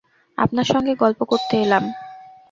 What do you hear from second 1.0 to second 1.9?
গল্প করতে এলাম।